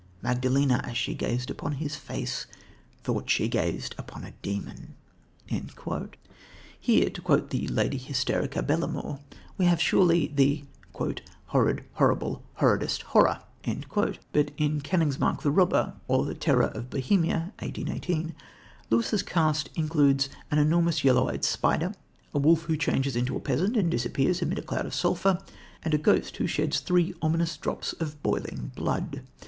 Magdalena, 0.23 0.81
as 0.83 0.97
she 0.97 1.13
gazed 1.13 1.51
upon 1.51 1.73
his 1.73 1.95
face, 1.95 2.47
thought 3.03 3.25
that 3.25 3.29
she 3.29 3.47
gazed 3.47 3.93
upon 3.99 4.23
a 4.23 4.31
demon." 4.41 4.95
Here, 5.45 7.09
to 7.11 7.21
quote 7.21 7.49
the 7.51 7.67
Lady 7.67 7.99
Hysterica 7.99 8.63
Belamour, 8.65 9.19
we 9.59 9.65
have 9.65 9.79
surely 9.79 10.25
the 10.33 10.65
"horrid, 10.95 11.83
horrible, 11.93 12.41
horridest 12.55 13.03
horror." 13.13 13.41
But 13.63 14.49
in 14.57 14.81
Königsmark 14.81 15.41
the 15.43 15.51
Robber, 15.51 15.93
or 16.07 16.25
The 16.25 16.33
Terror 16.33 16.69
of 16.73 16.89
Bohemia 16.89 17.53
(1818), 17.59 18.33
Lewis's 18.89 19.21
caste 19.21 19.69
includes 19.75 20.29
an 20.49 20.57
enormous 20.57 21.03
yellow 21.03 21.29
eyed 21.29 21.45
spider, 21.45 21.93
a 22.33 22.39
wolf 22.39 22.63
who 22.63 22.75
changes 22.75 23.15
into 23.15 23.37
a 23.37 23.39
peasant 23.39 23.77
and 23.77 23.91
disappears 23.91 24.41
amid 24.41 24.57
a 24.57 24.63
cloud 24.63 24.87
of 24.87 24.95
sulphur, 24.95 25.37
and 25.83 25.93
a 25.93 25.99
ghost 25.99 26.37
who 26.37 26.47
sheds 26.47 26.79
three 26.79 27.13
ominous 27.21 27.55
drops 27.55 27.93
of 27.99 28.23
boiling 28.23 28.71
blood. 28.75 29.21